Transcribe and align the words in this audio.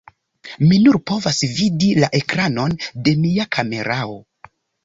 Mi 0.69 0.79
nur 0.85 0.97
povas 1.11 1.41
vidi 1.59 1.91
la 2.05 2.09
ekranon 2.21 2.75
de 3.09 3.17
mia 3.23 3.49
kamerao 3.59 4.21